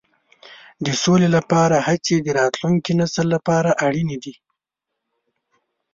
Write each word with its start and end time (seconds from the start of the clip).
د 0.85 0.87
سولې 1.03 1.27
لپاره 1.37 1.75
هڅې 1.87 2.15
د 2.21 2.27
راتلونکي 2.39 2.91
نسل 3.01 3.25
لپاره 3.35 3.69
اړینې 3.85 4.17
دي. 4.23 4.33